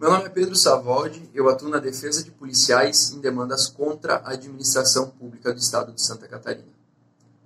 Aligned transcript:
Meu 0.00 0.08
nome 0.08 0.24
é 0.24 0.28
Pedro 0.30 0.56
Savoldi, 0.56 1.30
eu 1.34 1.46
atuo 1.50 1.68
na 1.68 1.76
defesa 1.76 2.24
de 2.24 2.30
policiais 2.30 3.12
em 3.12 3.20
demandas 3.20 3.68
contra 3.68 4.16
a 4.24 4.30
administração 4.30 5.10
pública 5.10 5.52
do 5.52 5.58
Estado 5.58 5.92
de 5.92 6.00
Santa 6.00 6.26
Catarina. 6.26 6.72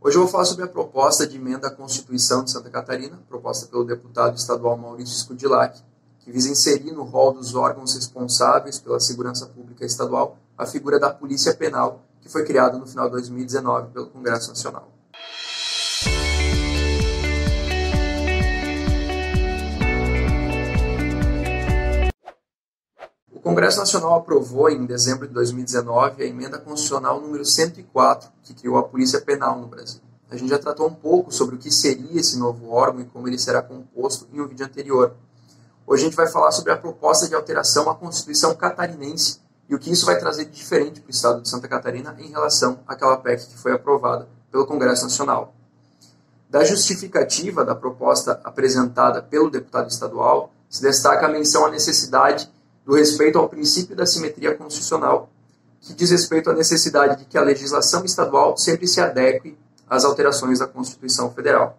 Hoje 0.00 0.16
eu 0.16 0.22
vou 0.22 0.30
falar 0.30 0.45
sobre 0.45 0.64
a 0.64 0.69
proposta 0.69 1.27
de 1.27 1.37
emenda 1.37 1.67
à 1.67 1.71
Constituição 1.72 2.45
de 2.45 2.53
Santa 2.53 2.71
Catarina, 2.71 3.21
proposta 3.29 3.67
pelo 3.67 3.82
deputado 3.82 4.37
estadual 4.37 4.77
Maurício 4.77 5.17
Scudilac, 5.17 5.82
que 6.21 6.30
visa 6.30 6.48
inserir 6.48 6.93
no 6.93 7.03
rol 7.03 7.32
dos 7.32 7.56
órgãos 7.56 7.96
responsáveis 7.96 8.78
pela 8.78 9.00
segurança 9.00 9.46
pública 9.46 9.84
estadual 9.84 10.38
a 10.56 10.64
figura 10.64 11.00
da 11.00 11.10
Polícia 11.10 11.52
Penal, 11.54 12.04
que 12.21 12.28
foi 12.28 12.44
criada 12.44 12.78
no 12.78 12.86
final 12.86 13.06
de 13.06 13.14
2019 13.14 13.90
pelo 13.90 14.06
Congresso 14.06 14.50
Nacional. 14.50 14.94
Congresso 23.45 23.77
Nacional 23.77 24.14
aprovou 24.14 24.70
em 24.70 24.87
dezembro 24.87 25.28
de 25.28 25.34
2019 25.34 26.23
a 26.23 26.27
emenda 26.27 26.59
constitucional 26.59 27.20
número 27.20 27.45
104, 27.45 28.30
que 28.42 28.55
criou 28.55 28.78
a 28.78 28.82
Polícia 28.82 29.20
Penal 29.20 29.59
no 29.59 29.66
Brasil. 29.66 30.01
A 30.30 30.37
gente 30.37 30.48
já 30.48 30.59
tratou 30.59 30.88
um 30.88 30.95
pouco 30.95 31.30
sobre 31.30 31.56
o 31.56 31.59
que 31.59 31.70
seria 31.70 32.18
esse 32.18 32.38
novo 32.38 32.70
órgão 32.70 33.02
e 33.02 33.04
como 33.04 33.28
ele 33.28 33.38
será 33.38 33.60
composto 33.60 34.27
em 34.32 34.41
um 34.41 34.48
vídeo 34.48 34.65
anterior. 34.65 35.12
Hoje 35.87 36.04
a 36.04 36.06
gente 36.06 36.16
vai 36.16 36.27
falar 36.27 36.52
sobre 36.52 36.73
a 36.73 36.77
proposta 36.78 37.28
de 37.28 37.34
alteração 37.34 37.91
à 37.91 37.95
Constituição 37.95 38.54
catarinense 38.54 39.41
e 39.68 39.74
o 39.74 39.79
que 39.79 39.92
isso 39.92 40.06
vai 40.06 40.18
trazer 40.18 40.46
de 40.46 40.52
diferente 40.52 41.02
para 41.02 41.09
o 41.09 41.15
Estado 41.15 41.42
de 41.42 41.48
Santa 41.51 41.68
Catarina 41.68 42.16
em 42.18 42.30
relação 42.30 42.80
àquela 42.88 43.18
PEC 43.18 43.46
que 43.48 43.59
foi 43.59 43.73
aprovada 43.73 44.26
pelo 44.51 44.66
Congresso 44.66 45.02
Nacional. 45.02 45.54
Da 46.48 46.65
justificativa 46.65 47.62
da 47.62 47.74
proposta 47.74 48.40
apresentada 48.42 49.20
pelo 49.20 49.51
deputado 49.51 49.90
estadual, 49.90 50.51
se 50.66 50.80
destaca 50.80 51.26
a 51.26 51.29
menção 51.29 51.66
à 51.66 51.70
necessidade 51.70 52.51
do 52.84 52.95
respeito 52.95 53.38
ao 53.38 53.48
princípio 53.48 53.97
da 53.97 54.05
simetria 54.05 54.55
constitucional, 54.55 55.30
que 55.80 55.95
diz 55.95 56.11
respeito 56.11 56.51
à 56.51 56.54
necessidade 56.54 57.18
de 57.18 57.24
que 57.24 57.38
a 57.38 57.43
legislação 57.43 58.04
estadual 58.04 58.57
sempre 58.57 58.87
se 58.87 59.01
adeque 59.01 59.57
às 59.88 60.04
alterações 60.04 60.59
da 60.59 60.66
Constituição 60.66 61.30
Federal. 61.30 61.79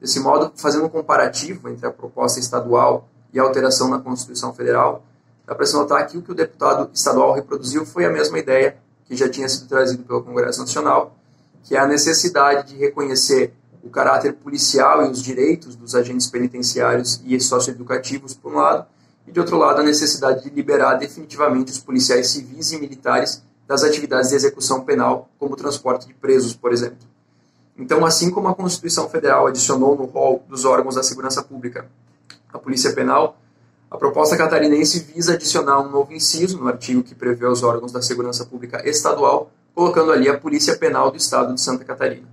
Desse 0.00 0.20
modo, 0.20 0.52
fazendo 0.56 0.86
um 0.86 0.88
comparativo 0.88 1.68
entre 1.68 1.86
a 1.86 1.90
proposta 1.90 2.38
estadual 2.38 3.08
e 3.32 3.40
a 3.40 3.42
alteração 3.42 3.88
na 3.88 3.98
Constituição 3.98 4.52
Federal, 4.52 5.02
dá 5.46 5.54
para 5.54 5.64
se 5.64 5.74
notar 5.74 6.06
que 6.06 6.18
o 6.18 6.22
que 6.22 6.32
o 6.32 6.34
deputado 6.34 6.90
estadual 6.92 7.32
reproduziu 7.32 7.86
foi 7.86 8.04
a 8.04 8.10
mesma 8.10 8.38
ideia 8.38 8.76
que 9.06 9.16
já 9.16 9.28
tinha 9.28 9.48
sido 9.48 9.68
trazido 9.68 10.02
pelo 10.02 10.22
Congresso 10.22 10.60
Nacional, 10.60 11.16
que 11.62 11.76
é 11.76 11.78
a 11.78 11.86
necessidade 11.86 12.68
de 12.68 12.76
reconhecer 12.76 13.54
o 13.82 13.88
caráter 13.88 14.34
policial 14.34 15.06
e 15.06 15.10
os 15.10 15.22
direitos 15.22 15.76
dos 15.76 15.94
agentes 15.94 16.26
penitenciários 16.26 17.20
e 17.24 17.38
socioeducativos, 17.40 18.34
por 18.34 18.52
um 18.52 18.56
lado, 18.56 18.86
e, 19.26 19.32
de 19.32 19.40
outro 19.40 19.56
lado, 19.56 19.80
a 19.80 19.84
necessidade 19.84 20.44
de 20.44 20.50
liberar 20.50 20.94
definitivamente 20.94 21.72
os 21.72 21.78
policiais 21.78 22.28
civis 22.28 22.72
e 22.72 22.78
militares 22.78 23.42
das 23.66 23.82
atividades 23.82 24.30
de 24.30 24.36
execução 24.36 24.84
penal, 24.84 25.28
como 25.38 25.54
o 25.54 25.56
transporte 25.56 26.06
de 26.06 26.14
presos, 26.14 26.54
por 26.54 26.72
exemplo. 26.72 26.98
Então, 27.76 28.06
assim 28.06 28.30
como 28.30 28.48
a 28.48 28.54
Constituição 28.54 29.08
Federal 29.08 29.46
adicionou 29.46 29.96
no 29.96 30.04
rol 30.04 30.42
dos 30.48 30.64
órgãos 30.64 30.94
da 30.94 31.02
segurança 31.02 31.42
pública 31.42 31.86
a 32.52 32.58
Polícia 32.58 32.92
Penal, 32.92 33.36
a 33.90 33.96
proposta 33.98 34.36
catarinense 34.36 35.00
visa 35.00 35.34
adicionar 35.34 35.80
um 35.80 35.90
novo 35.90 36.12
inciso 36.12 36.58
no 36.58 36.68
artigo 36.68 37.02
que 37.02 37.14
prevê 37.14 37.46
os 37.46 37.62
órgãos 37.62 37.92
da 37.92 38.00
segurança 38.00 38.44
pública 38.44 38.88
estadual, 38.88 39.50
colocando 39.74 40.10
ali 40.10 40.28
a 40.28 40.38
Polícia 40.38 40.76
Penal 40.76 41.10
do 41.10 41.16
Estado 41.16 41.52
de 41.54 41.60
Santa 41.60 41.84
Catarina. 41.84 42.26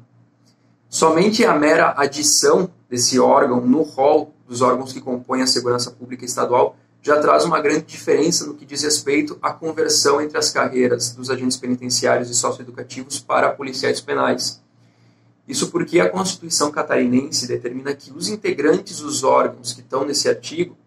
Somente 0.90 1.44
a 1.44 1.54
mera 1.54 1.94
adição 1.98 2.70
desse 2.94 3.20
órgão 3.20 3.60
no 3.60 3.82
rol 3.82 4.32
dos 4.48 4.62
órgãos 4.62 4.94
que 4.94 5.02
compõem 5.02 5.42
a 5.42 5.48
segurança 5.48 5.90
pública 5.90 6.26
estadual 6.26 6.76
já 7.02 7.20
traz 7.20 7.44
uma 7.44 7.60
grande 7.60 7.86
diferença 7.86 8.46
no 8.46 8.54
que 8.54 8.68
diz 8.68 8.84
respeito 8.84 9.36
à 9.42 9.52
conversão 9.52 10.22
entre 10.22 10.38
as 10.38 10.52
carreiras 10.52 11.10
dos 11.10 11.32
agentes 11.32 11.58
penitenciários 11.58 12.30
e 12.30 12.36
socioeducativos 12.36 13.20
para 13.20 13.50
policiais 13.50 14.00
penais. 14.00 14.62
Isso 15.48 15.72
porque 15.72 16.00
a 16.00 16.08
Constituição 16.08 16.70
catarinense 16.70 17.48
determina 17.48 17.96
que 17.96 18.14
os 18.16 18.30
integrantes 18.30 19.00
dos 19.00 19.24
órgãos 19.24 19.74
que 19.74 19.82
estão 19.82 20.06
nesse 20.06 20.30
artigo 20.30 20.78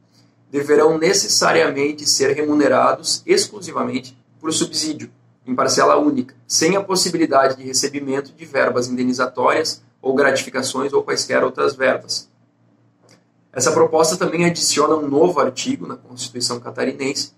deverão 0.48 0.96
necessariamente 0.98 2.08
ser 2.08 2.36
remunerados 2.36 3.20
exclusivamente 3.26 4.16
por 4.40 4.52
subsídio, 4.52 5.10
em 5.44 5.56
parcela 5.56 5.96
única, 5.96 6.36
sem 6.46 6.76
a 6.76 6.84
possibilidade 6.84 7.56
de 7.56 7.64
recebimento 7.64 8.32
de 8.32 8.44
verbas 8.44 8.86
indenizatórias 8.86 9.84
ou 10.06 10.14
gratificações 10.14 10.92
ou 10.92 11.02
quaisquer 11.02 11.42
outras 11.42 11.74
verbas. 11.74 12.28
Essa 13.52 13.72
proposta 13.72 14.16
também 14.16 14.44
adiciona 14.44 14.94
um 14.94 15.08
novo 15.08 15.40
artigo 15.40 15.84
na 15.84 15.96
Constituição 15.96 16.60
catarinense, 16.60 17.32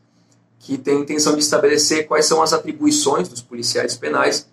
que 0.59 0.77
tem 0.77 0.99
a 0.99 1.01
intenção 1.01 1.33
de 1.33 1.41
estabelecer 1.41 2.07
quais 2.07 2.27
são 2.27 2.43
as 2.43 2.53
atribuições 2.53 3.27
dos 3.27 3.41
policiais 3.41 3.97
penais, 3.97 4.47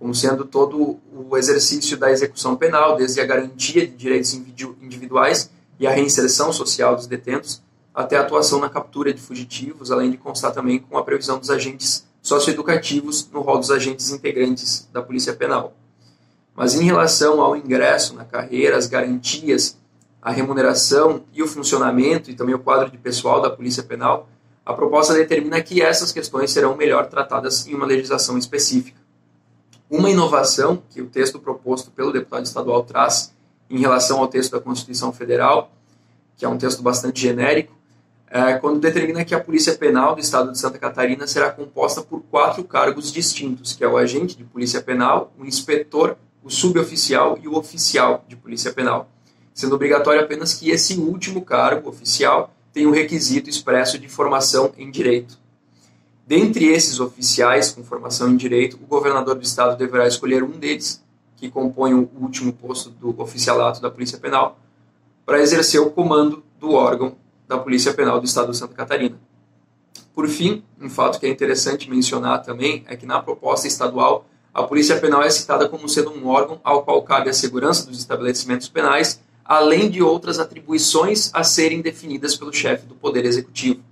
como 0.00 0.12
sendo 0.12 0.44
todo 0.44 0.98
o 1.14 1.36
exercício 1.36 1.96
da 1.96 2.10
execução 2.10 2.56
penal, 2.56 2.96
desde 2.96 3.20
a 3.20 3.26
garantia 3.26 3.86
de 3.86 3.94
direitos 3.94 4.34
individuais 4.34 5.48
e 5.78 5.86
a 5.86 5.92
reinserção 5.92 6.52
social 6.52 6.96
dos 6.96 7.06
detentos, 7.06 7.62
até 7.94 8.16
a 8.16 8.22
atuação 8.22 8.58
na 8.58 8.68
captura 8.68 9.14
de 9.14 9.20
fugitivos, 9.20 9.92
além 9.92 10.10
de 10.10 10.16
constar 10.16 10.52
também 10.52 10.80
com 10.80 10.98
a 10.98 11.04
previsão 11.04 11.38
dos 11.38 11.50
agentes 11.50 12.04
socioeducativos 12.20 13.28
no 13.30 13.42
rol 13.42 13.58
dos 13.58 13.70
agentes 13.70 14.10
integrantes 14.10 14.88
da 14.92 15.00
Polícia 15.00 15.34
Penal. 15.34 15.72
Mas 16.60 16.74
em 16.74 16.84
relação 16.84 17.40
ao 17.40 17.56
ingresso 17.56 18.14
na 18.14 18.22
carreira, 18.22 18.76
as 18.76 18.86
garantias 18.86 19.78
a 20.20 20.30
remuneração 20.30 21.24
e 21.32 21.42
o 21.42 21.46
funcionamento 21.46 22.30
e 22.30 22.34
também 22.34 22.54
o 22.54 22.58
quadro 22.58 22.90
de 22.90 22.98
pessoal 22.98 23.40
da 23.40 23.48
Polícia 23.48 23.82
Penal, 23.82 24.28
a 24.62 24.74
proposta 24.74 25.14
determina 25.14 25.62
que 25.62 25.80
essas 25.80 26.12
questões 26.12 26.50
serão 26.50 26.76
melhor 26.76 27.06
tratadas 27.06 27.66
em 27.66 27.74
uma 27.74 27.86
legislação 27.86 28.36
específica. 28.36 29.00
Uma 29.88 30.10
inovação 30.10 30.82
que 30.90 31.00
o 31.00 31.06
texto 31.06 31.38
proposto 31.38 31.90
pelo 31.92 32.12
deputado 32.12 32.44
estadual 32.44 32.82
traz 32.82 33.34
em 33.70 33.78
relação 33.78 34.18
ao 34.18 34.28
texto 34.28 34.52
da 34.52 34.60
Constituição 34.60 35.14
Federal, 35.14 35.72
que 36.36 36.44
é 36.44 36.48
um 36.50 36.58
texto 36.58 36.82
bastante 36.82 37.22
genérico, 37.22 37.72
é 38.28 38.52
quando 38.58 38.80
determina 38.80 39.24
que 39.24 39.34
a 39.34 39.40
Polícia 39.40 39.74
Penal 39.78 40.14
do 40.14 40.20
Estado 40.20 40.52
de 40.52 40.58
Santa 40.58 40.78
Catarina 40.78 41.26
será 41.26 41.50
composta 41.50 42.02
por 42.02 42.20
quatro 42.30 42.62
cargos 42.64 43.10
distintos, 43.10 43.72
que 43.72 43.82
é 43.82 43.88
o 43.88 43.96
agente 43.96 44.36
de 44.36 44.44
Polícia 44.44 44.82
Penal, 44.82 45.32
o 45.38 45.46
inspetor, 45.46 46.18
o 46.42 46.50
suboficial 46.50 47.38
e 47.42 47.48
o 47.48 47.56
oficial 47.56 48.24
de 48.28 48.36
Polícia 48.36 48.72
Penal 48.72 49.08
sendo 49.60 49.74
obrigatório 49.74 50.22
apenas 50.22 50.54
que 50.54 50.70
esse 50.70 50.98
último 50.98 51.42
cargo 51.42 51.90
oficial 51.90 52.54
tenha 52.72 52.88
um 52.88 52.92
requisito 52.92 53.50
expresso 53.50 53.98
de 53.98 54.08
formação 54.08 54.72
em 54.78 54.90
direito. 54.90 55.38
Dentre 56.26 56.66
esses 56.68 56.98
oficiais 57.00 57.70
com 57.70 57.84
formação 57.84 58.30
em 58.30 58.36
direito, 58.36 58.78
o 58.82 58.86
governador 58.86 59.34
do 59.34 59.42
estado 59.42 59.76
deverá 59.76 60.06
escolher 60.06 60.42
um 60.42 60.52
deles, 60.52 61.04
que 61.36 61.50
compõe 61.50 61.92
o 61.92 62.08
último 62.20 62.52
posto 62.52 62.90
do 62.90 63.20
oficialato 63.20 63.82
da 63.82 63.90
Polícia 63.90 64.18
Penal, 64.18 64.58
para 65.26 65.40
exercer 65.40 65.80
o 65.80 65.90
comando 65.90 66.42
do 66.58 66.72
órgão 66.72 67.16
da 67.46 67.58
Polícia 67.58 67.92
Penal 67.92 68.20
do 68.20 68.26
estado 68.26 68.52
de 68.52 68.56
Santa 68.56 68.74
Catarina. 68.74 69.18
Por 70.14 70.28
fim, 70.28 70.62
um 70.80 70.88
fato 70.88 71.18
que 71.18 71.26
é 71.26 71.28
interessante 71.28 71.90
mencionar 71.90 72.42
também 72.42 72.84
é 72.86 72.96
que 72.96 73.06
na 73.06 73.20
proposta 73.20 73.66
estadual, 73.66 74.24
a 74.52 74.62
Polícia 74.62 74.98
Penal 74.98 75.22
é 75.22 75.30
citada 75.30 75.68
como 75.68 75.88
sendo 75.88 76.10
um 76.10 76.26
órgão 76.26 76.60
ao 76.64 76.82
qual 76.82 77.02
cabe 77.02 77.30
a 77.30 77.32
segurança 77.32 77.86
dos 77.86 77.98
estabelecimentos 77.98 78.68
penais 78.68 79.20
além 79.50 79.90
de 79.90 80.00
outras 80.00 80.38
atribuições 80.38 81.28
a 81.34 81.42
serem 81.42 81.80
definidas 81.80 82.36
pelo 82.36 82.52
chefe 82.52 82.86
do 82.86 82.94
Poder 82.94 83.24
Executivo. 83.24 83.82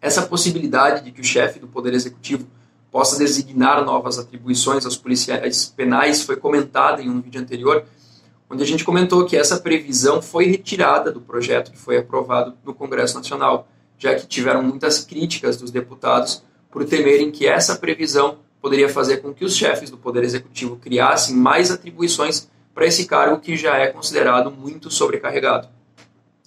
Essa 0.00 0.22
possibilidade 0.22 1.04
de 1.04 1.12
que 1.12 1.20
o 1.20 1.24
chefe 1.24 1.58
do 1.58 1.68
Poder 1.68 1.92
Executivo 1.92 2.46
possa 2.90 3.18
designar 3.18 3.84
novas 3.84 4.18
atribuições 4.18 4.86
aos 4.86 4.96
policiais 4.96 5.66
penais 5.76 6.22
foi 6.22 6.36
comentada 6.36 7.02
em 7.02 7.10
um 7.10 7.20
vídeo 7.20 7.42
anterior, 7.42 7.84
onde 8.48 8.62
a 8.62 8.66
gente 8.66 8.82
comentou 8.82 9.26
que 9.26 9.36
essa 9.36 9.60
previsão 9.60 10.22
foi 10.22 10.46
retirada 10.46 11.12
do 11.12 11.20
projeto 11.20 11.70
que 11.70 11.78
foi 11.78 11.98
aprovado 11.98 12.54
no 12.64 12.72
Congresso 12.72 13.16
Nacional, 13.16 13.68
já 13.98 14.14
que 14.14 14.26
tiveram 14.26 14.62
muitas 14.62 15.04
críticas 15.04 15.58
dos 15.58 15.70
deputados 15.70 16.42
por 16.70 16.86
temerem 16.86 17.30
que 17.30 17.46
essa 17.46 17.76
previsão 17.76 18.38
poderia 18.60 18.88
fazer 18.88 19.18
com 19.18 19.32
que 19.32 19.44
os 19.44 19.56
chefes 19.56 19.90
do 19.90 19.96
Poder 19.96 20.22
Executivo 20.22 20.76
criassem 20.76 21.34
mais 21.34 21.70
atribuições 21.70 22.48
para 22.74 22.86
esse 22.86 23.06
cargo 23.06 23.40
que 23.40 23.56
já 23.56 23.76
é 23.76 23.88
considerado 23.88 24.50
muito 24.50 24.90
sobrecarregado. 24.90 25.68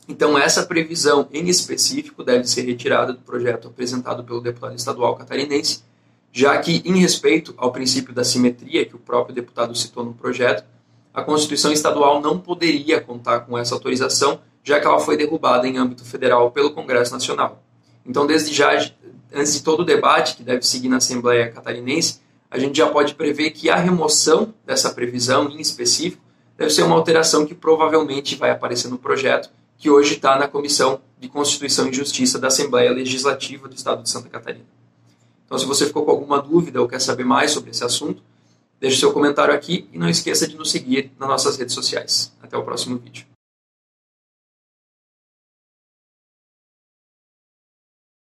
Então, 0.07 0.37
essa 0.37 0.63
previsão 0.63 1.27
em 1.31 1.47
específico 1.47 2.23
deve 2.23 2.45
ser 2.45 2.63
retirada 2.63 3.13
do 3.13 3.19
projeto 3.19 3.69
apresentado 3.69 4.23
pelo 4.23 4.41
deputado 4.41 4.75
estadual 4.75 5.15
catarinense, 5.15 5.83
já 6.31 6.57
que, 6.57 6.81
em 6.83 6.97
respeito 6.97 7.53
ao 7.57 7.71
princípio 7.71 8.13
da 8.13 8.23
simetria 8.23 8.85
que 8.85 8.95
o 8.95 8.99
próprio 8.99 9.33
deputado 9.33 9.73
citou 9.75 10.03
no 10.03 10.13
projeto, 10.13 10.65
a 11.13 11.21
Constituição 11.21 11.71
estadual 11.71 12.19
não 12.19 12.39
poderia 12.39 12.99
contar 12.99 13.41
com 13.41 13.57
essa 13.57 13.75
autorização, 13.75 14.39
já 14.63 14.79
que 14.79 14.87
ela 14.87 14.99
foi 14.99 15.15
derrubada 15.15 15.67
em 15.67 15.77
âmbito 15.77 16.03
federal 16.03 16.51
pelo 16.51 16.71
Congresso 16.71 17.13
Nacional. 17.13 17.61
Então, 18.05 18.25
desde 18.25 18.53
já, 18.53 18.75
antes 19.33 19.53
de 19.53 19.63
todo 19.63 19.81
o 19.81 19.85
debate 19.85 20.35
que 20.35 20.43
deve 20.43 20.63
seguir 20.63 20.89
na 20.89 20.97
Assembleia 20.97 21.51
Catarinense, 21.51 22.21
a 22.49 22.59
gente 22.59 22.77
já 22.77 22.87
pode 22.87 23.15
prever 23.15 23.51
que 23.51 23.69
a 23.69 23.75
remoção 23.75 24.53
dessa 24.65 24.91
previsão 24.91 25.49
em 25.49 25.59
específico 25.59 26.21
deve 26.57 26.69
ser 26.69 26.83
uma 26.83 26.95
alteração 26.95 27.45
que 27.45 27.55
provavelmente 27.55 28.35
vai 28.35 28.51
aparecer 28.51 28.89
no 28.89 28.97
projeto 28.97 29.49
que 29.77 29.89
hoje 29.89 30.15
está 30.15 30.37
na 30.37 30.47
Comissão 30.47 31.01
de 31.19 31.27
Constituição 31.27 31.87
e 31.89 31.93
Justiça 31.93 32.39
da 32.39 32.47
Assembleia 32.47 32.91
Legislativa 32.91 33.67
do 33.67 33.75
Estado 33.75 34.03
de 34.03 34.09
Santa 34.09 34.29
Catarina. 34.29 34.65
Então, 35.45 35.57
se 35.57 35.65
você 35.65 35.85
ficou 35.85 36.05
com 36.05 36.11
alguma 36.11 36.41
dúvida 36.41 36.81
ou 36.81 36.87
quer 36.87 37.01
saber 37.01 37.25
mais 37.25 37.51
sobre 37.51 37.71
esse 37.71 37.83
assunto, 37.83 38.23
deixe 38.79 38.99
seu 38.99 39.11
comentário 39.11 39.53
aqui 39.53 39.89
e 39.91 39.97
não 39.97 40.07
esqueça 40.07 40.47
de 40.47 40.55
nos 40.55 40.71
seguir 40.71 41.11
nas 41.19 41.27
nossas 41.27 41.57
redes 41.57 41.73
sociais. 41.73 42.31
Até 42.41 42.57
o 42.57 42.63
próximo 42.63 42.97
vídeo. 42.97 43.32